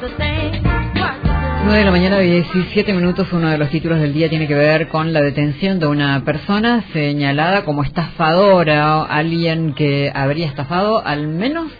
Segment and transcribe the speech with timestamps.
[0.00, 3.32] 9 de la mañana, 17 minutos.
[3.32, 6.84] Uno de los títulos del día tiene que ver con la detención de una persona
[6.92, 11.72] señalada como estafadora, alguien que habría estafado al menos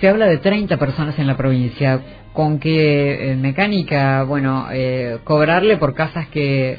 [0.00, 2.00] se habla de 30 personas en la provincia.
[2.32, 4.22] ¿Con qué eh, mecánica?
[4.22, 6.78] Bueno, eh, cobrarle por casas que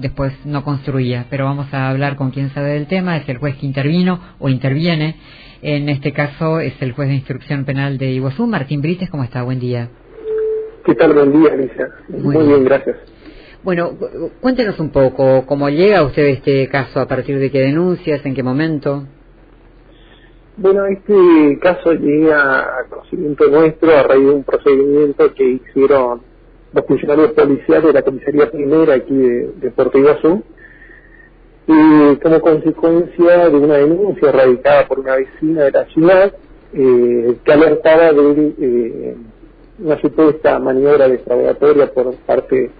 [0.00, 1.26] después no construía.
[1.30, 3.16] Pero vamos a hablar con quien sabe del tema.
[3.16, 5.16] Es el juez que intervino o interviene.
[5.62, 9.10] En este caso es el juez de instrucción penal de Iguazú, Martín Brites.
[9.10, 9.42] ¿Cómo está?
[9.42, 9.88] Buen día.
[10.84, 11.12] ¿Qué tal?
[11.12, 11.88] Buen día, Alicia.
[12.08, 12.64] Muy, bien.
[12.64, 12.96] gracias.
[13.62, 13.92] Bueno,
[14.40, 16.98] cuéntenos un poco, ¿cómo llega usted este caso?
[16.98, 18.26] ¿A partir de qué denuncias?
[18.26, 19.06] ¿En qué momento?
[20.56, 26.22] Bueno, este caso llega a conocimiento nuestro a raíz de un procedimiento que hicieron
[26.72, 30.42] los funcionarios policiales de la comisaría primera aquí de, Puerto Iguazú
[31.66, 36.32] y como consecuencia de una denuncia radicada por una vecina de la ciudad
[36.74, 39.16] eh, que alertaba de eh,
[39.78, 42.70] una supuesta maniobra defraudatoria por parte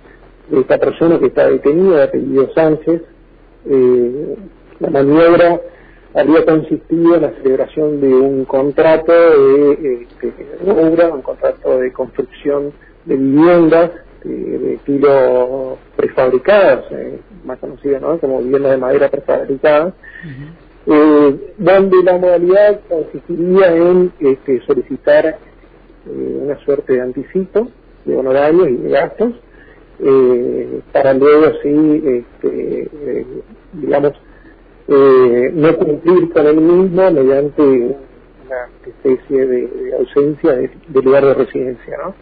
[0.49, 3.03] de esta persona que está detenida, de apellido Sánchez.
[3.67, 4.37] Eh,
[4.81, 5.61] la maniobra
[6.15, 10.07] había consistido en la celebración de un contrato de,
[10.67, 12.73] obra, un contrato de construcción
[13.05, 13.91] de viviendas
[14.25, 18.19] de estilo prefabricadas, eh, más conocidas ¿no?
[18.19, 19.95] como viviendas de madera prefabricadas,
[20.87, 25.39] eh, donde la modalidad consistiría en este, solicitar eh,
[26.07, 27.69] una suerte de anticipo
[28.05, 29.33] de honorarios y de gastos,
[30.05, 32.91] eh, para luego así, este,
[34.95, 40.71] eh, no cumplir con el mismo mediante una especie de, ausencia de,
[41.03, 41.97] lugar de residencia.
[41.99, 42.15] ¿no?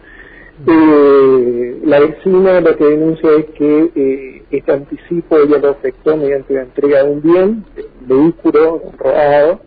[1.85, 7.03] la vecina lo que denuncia es que este anticipo ella lo afectó mediante la entrega
[7.03, 7.65] de un bien,
[8.01, 9.59] vehículo robado,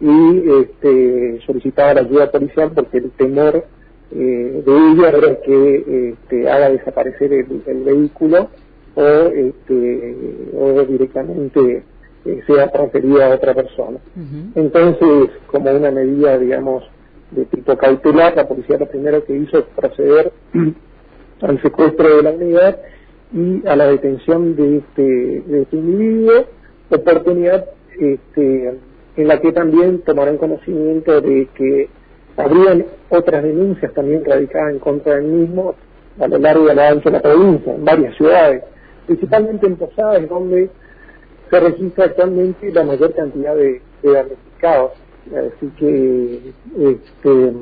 [0.00, 3.64] y este, solicitaba la ayuda policial porque el temor
[4.12, 8.48] eh, de ella era que este, haga desaparecer el, vehículo
[8.94, 10.16] o, este,
[10.54, 11.82] o directamente
[12.26, 13.98] eh, sea transferida a otra persona.
[14.54, 16.84] Entonces, como una medida, digamos,
[17.30, 20.32] de tipo cautelar, la policía lo primero que hizo es proceder
[21.42, 22.78] al secuestro de la unidad
[23.32, 26.44] y a la detención de este, de este individuo,
[26.90, 27.66] oportunidad
[27.98, 28.78] este,
[29.16, 31.88] en la que también tomarán conocimiento de que
[32.36, 35.74] habrían otras denuncias también radicadas en contra del mismo
[36.20, 38.62] a lo largo y a lo ancho de la provincia, en varias ciudades,
[39.06, 40.70] principalmente en Posadas, donde
[41.50, 44.92] se registra actualmente la mayor cantidad de, damnificados.
[45.26, 47.52] Así que este,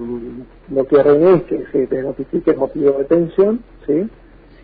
[0.70, 4.06] lo que haré es que se notifique el motivo de detención, ¿sí?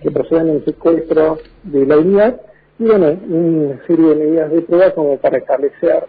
[0.02, 2.40] que procedan el secuestro de la unidad
[2.78, 6.06] y bueno, una serie de medidas de prueba como para establecer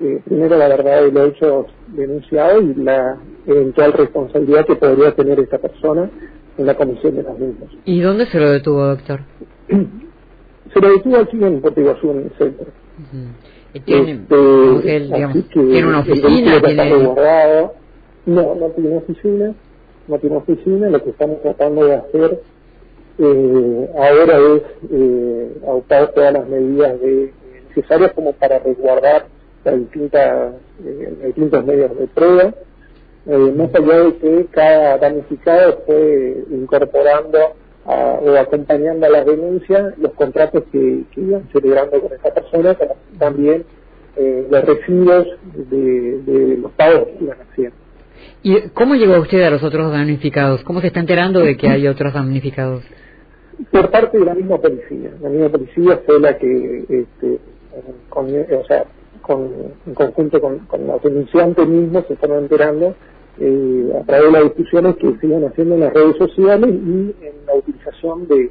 [0.00, 5.40] eh, primero la verdad de los hechos denunciados y la eventual responsabilidad que podría tener
[5.40, 6.10] esta persona
[6.58, 7.70] en la comisión de las mismas.
[7.84, 9.20] ¿Y dónde se lo detuvo, doctor?
[10.72, 12.66] se lo detuvo aquí en en el centro.
[13.84, 14.36] ¿Tiene, este,
[15.54, 16.60] ¿tiene una oficina?
[18.26, 19.54] No, no tiene oficina,
[20.06, 22.40] no tiene oficina, lo que estamos tratando de hacer
[23.18, 27.32] eh, ahora es eh, adoptar todas las medidas de,
[27.68, 29.26] necesarias como para resguardar
[29.64, 30.54] las distintas,
[30.84, 32.54] eh, distintos medios de prueba,
[33.26, 37.54] eh, más allá de que cada damnificado fue incorporando
[37.84, 42.76] o acompañando a las denuncias los contratos que, iban celebrando con esta persona,
[43.18, 43.64] también
[44.16, 47.76] eh, los recibos de, los pagos que iban haciendo.
[48.44, 50.62] ¿Y cómo llegó usted a los otros damnificados?
[50.64, 52.84] ¿Cómo se está enterando de que hay otros damnificados?
[53.70, 55.10] Por parte de la misma policía.
[55.20, 57.38] La misma policía fue la que, este,
[58.08, 58.84] con, o sea,
[59.22, 59.50] con,
[59.86, 62.94] en conjunto con, con los denunciantes mismos se están enterando
[63.40, 67.46] eh, a través de las discusiones que siguen haciendo en las redes sociales y en
[67.46, 68.50] la utilización de,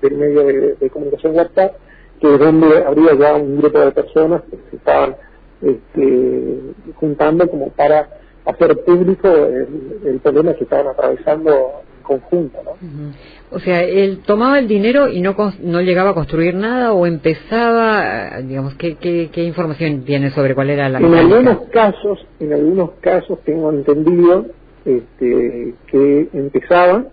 [0.00, 0.44] del medio
[0.78, 1.76] de, comunicación WhatsApp,
[2.20, 5.16] que es donde habría ya un grupo de personas que se estaban
[5.62, 6.58] este,
[6.96, 8.08] juntando como para
[8.44, 12.58] hacer público el, problema que estaban atravesando conjunto.
[12.64, 13.12] ¿no?
[13.50, 18.40] O sea, él tomaba el dinero y no, no llegaba a construir nada o empezaba,
[18.42, 20.98] digamos, ¿qué, qué, información tiene sobre cuál era la...
[20.98, 24.46] En algunos casos, en algunos casos tengo entendido
[24.84, 27.04] este, que empezaba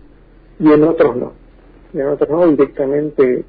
[0.60, 1.34] y en otros no.
[1.94, 3.46] Y en otros no, directamente,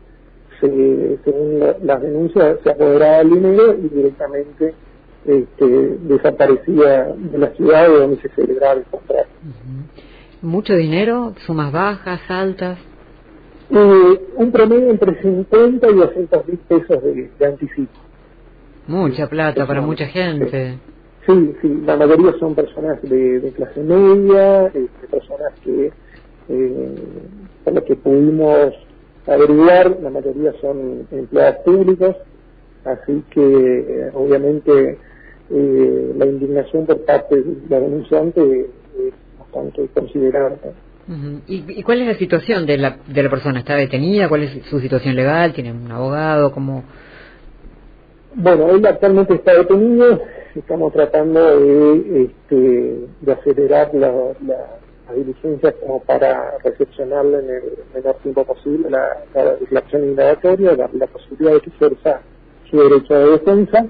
[0.61, 4.75] se, según las denuncias, se apoderaba el dinero y directamente
[5.27, 5.67] este,
[6.03, 9.29] desaparecía de la ciudad de donde se celebraba el contrato.
[10.45, 11.33] ¿Mucho dinero?
[11.47, 12.79] ¿Sumas bajas, altas?
[13.71, 17.99] Eh, un promedio entre 50 y 200 mil pesos de, anticipo.
[18.87, 20.79] Mucha plata para mucha gente.
[21.27, 25.91] Sí, sí, la mayoría son personas de, clase media, este, personas que,
[26.51, 26.95] eh,
[27.65, 28.75] por lo que pudimos
[29.27, 32.17] averiguar, la mayoría son empleados públicos,
[32.85, 34.99] así que eh, obviamente
[35.51, 38.69] eh, la indignación por parte de la denunciante
[39.55, 40.59] es bastante considerable.
[41.47, 43.59] ¿Y, cuál es la situación de la, de la persona?
[43.59, 44.29] ¿Está detenida?
[44.29, 45.53] ¿Cuál es su situación legal?
[45.53, 46.53] ¿Tiene un abogado?
[46.53, 46.85] ¿Cómo...?
[48.37, 50.21] Bueno, él actualmente está detenido.
[50.57, 54.13] Estamos tratando de, este, de acelerar la,
[54.47, 57.63] las diligencias como para recepcionarle en el
[57.95, 62.21] menor tiempo posible la, la declaración indagatoria, darle la posibilidad de que ejerza
[62.71, 63.87] su derecho de defensa,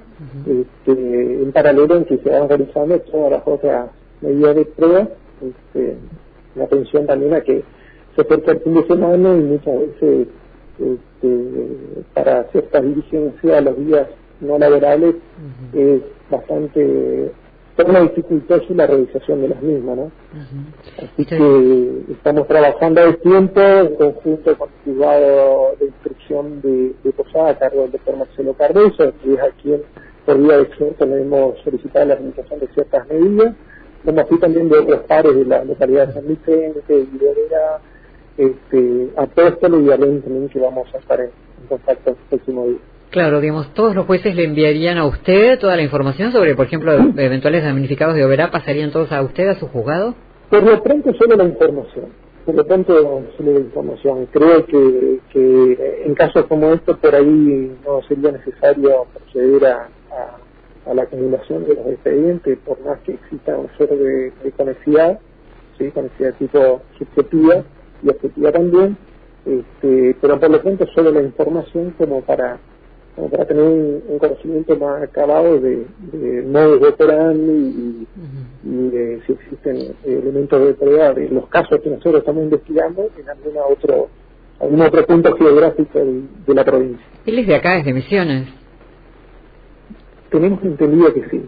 [0.46, 3.90] este, en paralelo en que se van realizando todas las otras
[4.20, 5.08] medidas de prueba,
[5.42, 5.96] este,
[6.54, 7.62] la atención también a que
[8.14, 10.28] se acerca el fin de semana y muchas veces
[10.78, 11.66] este,
[12.14, 14.08] para ciertas diligencias a los días
[14.40, 15.16] no laborales
[15.72, 17.32] es bastante
[17.76, 20.10] torna dificultosa la realización de las mismas, ¿no?
[21.02, 27.50] Así que estamos trabajando a tiempo en conjunto con el juzgado de instrucción de, Posada
[27.50, 29.82] a cargo del doctor Marcelo Cardoso, que es a quien
[30.25, 33.54] por vía de le hemos solicitado la realización de ciertas medidas,
[34.05, 37.81] como así también de otros pares de la localidad de San Vicente, de Villarera,
[38.37, 42.79] este, Apóstolo y Alén también que vamos a estar en, en contacto el próximo día.
[43.15, 46.93] Claro, digamos, todos los jueces le enviarían a usted toda la información sobre, por ejemplo,
[47.17, 50.17] eventuales damnificados de Oberá, ¿pasarían todos a usted, a su juzgado?
[50.51, 52.06] Por lo pronto solo la información,
[52.45, 54.27] por lo pronto solo la información.
[54.33, 60.37] Creo que, que en casos como estos por ahí no sería necesario proceder a, a,
[60.92, 65.19] la acumulación de los expedientes, por más que exista un suerte de, de conexidad,
[65.78, 65.90] ¿sí?
[65.90, 67.62] conexidad tipo subjetiva
[68.02, 68.96] y objetiva también,
[69.46, 72.58] este, pero por lo pronto solo la información como para
[73.14, 78.06] como para tener un, conocimiento más acabado de, de modos de operar y,
[78.64, 83.60] de si existen elementos de prueba de los casos que nosotros estamos investigando en alguna
[83.70, 84.08] otro,
[84.58, 87.06] algún otro punto geográfico de, la provincia.
[87.25, 88.48] ¿Él es de acá, es de Misiones?
[90.34, 91.44] Tenemos entendido que sí.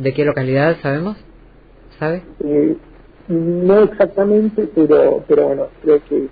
[0.00, 1.16] ¿De qué localidad sabemos?
[1.98, 2.22] ¿Sabe?
[2.38, 2.76] Eh,
[3.26, 6.28] no exactamente, pero, pero bueno, creo que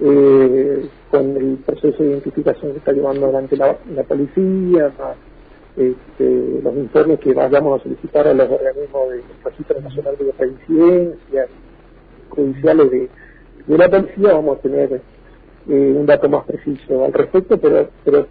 [0.00, 4.90] eh, con el proceso de identificación que está llevando adelante la, policía,
[5.76, 11.48] este, los informes que vayamos a solicitar a los organismos del Registro Nacional de Reincidencias,
[12.30, 13.10] judiciales de,
[13.66, 15.02] de la policía, vamos a tener
[15.68, 18.26] eh, un dato más preciso al respecto, pero, pero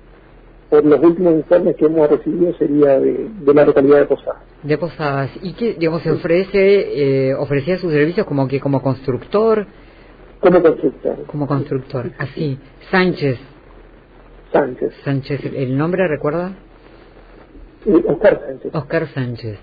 [0.74, 4.42] por los últimos informes que hemos recibido sería de, de la localidad de Posadas.
[4.64, 5.30] De Posadas.
[5.44, 9.68] ¿Y qué, digamos, se ofrece, eh, ofrecía sus servicios como que como constructor?
[10.40, 11.26] Como constructor.
[11.28, 12.58] Como constructor, así.
[12.90, 13.38] Sánchez.
[14.52, 14.94] Sánchez.
[15.04, 16.54] Sánchez, ¿el nombre recuerda?
[18.08, 18.72] Oscar Sánchez.
[18.74, 19.60] Oscar Sánchez.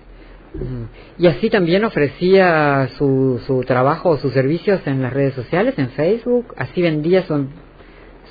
[1.17, 5.89] Y así también ofrecía su, su trabajo o sus servicios en las redes sociales, en
[5.89, 7.47] Facebook, así vendía su,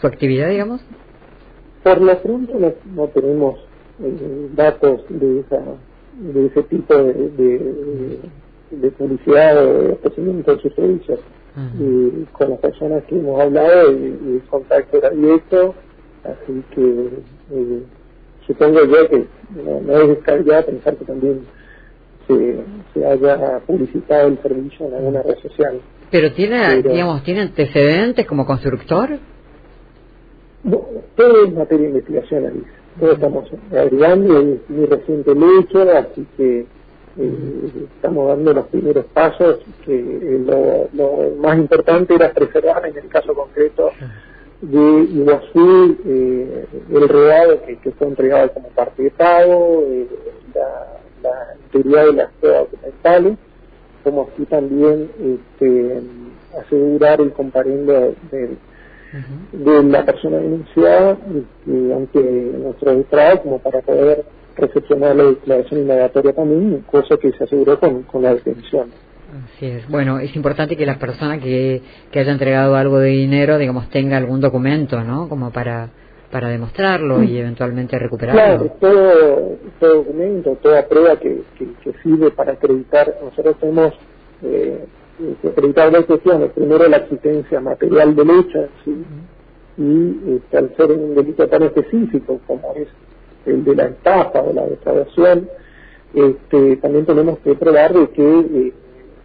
[0.00, 0.80] su actividad, digamos.
[1.82, 3.58] Por lo pronto no, tenemos
[4.02, 5.60] eh, datos de, esa,
[6.18, 8.18] de ese tipo de, de,
[8.70, 11.20] de publicidad o de ofrecimiento de sus servicios
[11.78, 15.74] y con las personas que hemos hablado y, contacto era directo,
[16.24, 17.08] así que
[17.52, 17.82] eh,
[18.46, 19.26] supongo yo que
[19.84, 21.40] no, es descabellado pensar que también
[22.26, 22.56] se,
[22.94, 25.80] se, haya publicitado el servicio en alguna red social.
[26.10, 29.18] Pero tiene, digamos, tiene antecedentes como constructor.
[30.64, 30.84] No,
[31.16, 32.70] todo es materia de investigación, Alice.
[32.98, 36.66] Todos estamos averiguando, es muy reciente el hecho, así que
[37.18, 43.08] eh, estamos dando los primeros pasos, que eh, lo, más importante era preservar en el
[43.08, 43.90] caso concreto
[44.60, 50.06] de Iguazú eh, el rodado que, fue entregado como parte de pago, eh,
[50.54, 53.38] la, integridad de las pruebas documentales,
[54.04, 56.00] como así también este,
[56.58, 58.14] asegurar el comparendo
[59.52, 64.24] de, de la persona denunciada este, ante nuestro estrado como para poder
[64.56, 68.90] recepcionar la declaración indagatoria también, cosa que se aseguró con, con la detención.
[69.44, 69.88] Así es.
[69.88, 74.16] Bueno, es importante que la persona que, que haya entregado algo de dinero, digamos, tenga
[74.16, 75.28] algún documento, ¿no?
[75.28, 75.90] Como para
[76.30, 78.40] para demostrarlo y eventualmente recuperarlo.
[78.40, 83.94] Claro, todo, todo documento, toda prueba que, que, sirve para acreditar, nosotros tenemos
[84.42, 84.86] eh,
[85.48, 86.50] acreditar dos cuestiones.
[86.52, 89.04] Primero, la existencia material del hecho, ¿sí?
[89.78, 92.88] y este, al ser un delito tan específico como es
[93.46, 95.48] el de la estafa o la defraudación,
[96.14, 98.72] este, también tenemos que probar de que eh,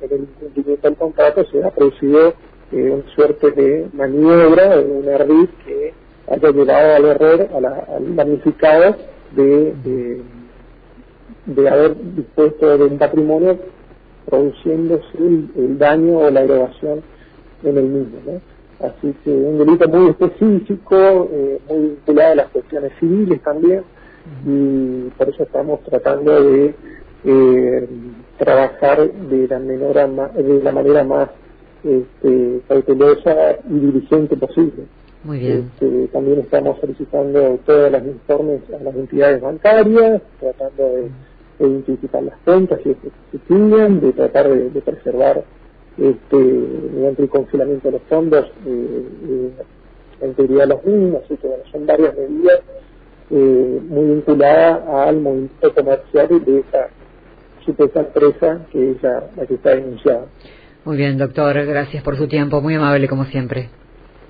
[0.01, 2.33] en el cumplimiento del contrato se ha producido
[2.71, 5.93] eh, una suerte de maniobra, un ardid que
[6.27, 8.95] haya llevado al error, a la, al damnificado
[9.35, 10.21] de,
[11.45, 13.57] de haber dispuesto de un patrimonio
[14.25, 17.01] produciéndose el, daño o la erogación
[17.63, 18.17] en el mismo.
[18.25, 18.87] ¿no?
[18.87, 23.83] Así que un delito muy específico, eh, muy vinculado a las cuestiones civiles también,
[24.45, 26.73] y por eso estamos tratando de
[27.25, 27.87] eh,
[28.37, 29.95] trabajar de la, menor
[30.33, 31.29] de la manera más
[31.83, 34.83] este, cautelosa y dirigente posible.
[35.23, 35.71] Muy bien.
[35.73, 41.09] Este, también estamos solicitando todos los informes a las entidades bancarias, tratando de,
[41.59, 45.43] identificar las cuentas y que se tienen, de tratar de, preservar
[45.97, 49.49] este, mediante el congelamiento de los fondos eh, eh,
[50.21, 52.59] la integridad de los mismos, así que bueno, son varias medidas
[53.31, 56.87] eh, muy vinculadas al movimiento comercial de esa
[57.65, 60.25] supuesta empresa que es la que está denunciada.
[60.85, 63.69] Muy bien, doctor, gracias por su tiempo, muy amable como siempre.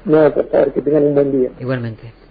[0.05, 1.49] No, por favor, que tengan un buen día.
[1.59, 2.24] Igualmente.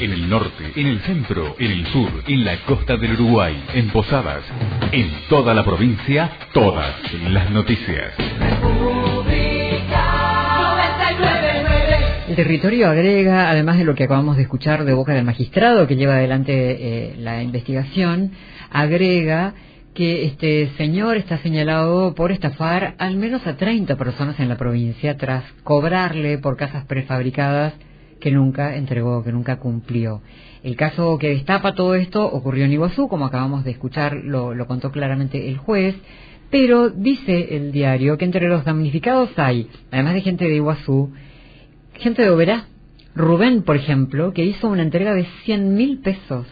[0.00, 3.88] En el norte, en el centro, en el sur, en la costa del Uruguay, en
[3.90, 4.44] Posadas,
[4.92, 6.94] en toda la provincia, todas
[7.30, 8.12] las noticias.
[12.28, 15.96] El territorio agrega, además de lo que acabamos de escuchar de boca del magistrado que
[15.96, 18.32] lleva adelante eh, la investigación,
[18.70, 19.54] agrega
[19.94, 25.16] que este señor está señalado por estafar al menos a 30 personas en la provincia
[25.16, 27.72] tras cobrarle por casas prefabricadas
[28.20, 30.22] que nunca entregó, que nunca cumplió.
[30.62, 34.90] El caso que destapa todo esto ocurrió en Iguazú, como acabamos de escuchar, lo, contó
[34.90, 35.94] claramente el juez,
[36.50, 41.12] pero dice el diario que entre los damnificados hay, además de gente de Iguazú,
[41.94, 42.66] gente de Oberá.
[43.14, 46.46] Rubén, por ejemplo, que hizo una entrega de 100 mil pesos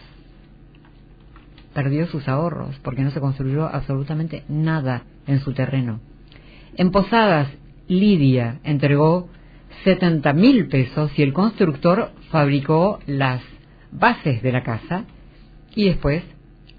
[1.75, 5.99] perdió sus ahorros porque no se construyó absolutamente nada en su terreno.
[6.77, 7.49] En Posadas,
[7.87, 9.27] Lidia entregó
[9.83, 13.41] 70 mil pesos y el constructor fabricó las
[13.91, 15.05] bases de la casa
[15.75, 16.23] y después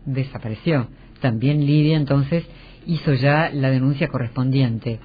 [0.05, 0.89] desapareció.
[1.21, 2.45] También Lidia entonces
[2.87, 5.01] hizo ya la denuncia correspondiente.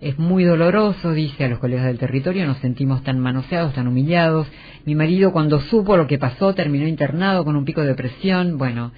[0.00, 4.46] Es muy doloroso, dice a los colegas del territorio, nos sentimos tan manoseados, tan humillados.
[4.86, 8.56] Mi marido cuando supo lo que pasó terminó internado con un pico de presión.
[8.56, 8.92] Bueno,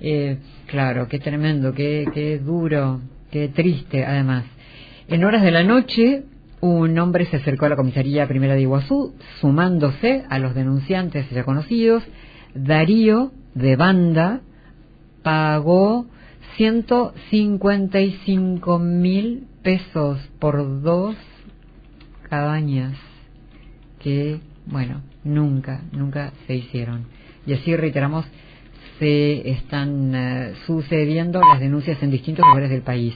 [0.00, 3.00] eh, claro, qué tremendo, qué, qué duro,
[3.30, 4.44] qué triste además.
[5.08, 6.24] En horas de la noche,
[6.64, 11.44] un hombre se acercó a la comisaría primera de Iguazú, sumándose a los denunciantes ya
[11.44, 12.02] conocidos.
[12.54, 14.40] Darío, de banda,
[15.22, 16.06] pagó
[16.56, 21.16] 155 mil pesos por dos
[22.30, 22.96] cabañas
[23.98, 27.04] que, bueno, nunca, nunca se hicieron.
[27.46, 28.24] Y así reiteramos
[28.98, 33.14] se están eh, sucediendo las denuncias en distintos lugares del país.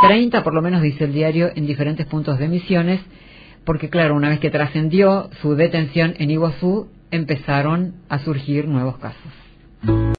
[0.00, 3.00] 30 por lo menos dice el diario en diferentes puntos de emisiones,
[3.64, 10.00] porque claro, una vez que trascendió su detención en Iguazú, empezaron a surgir nuevos casos.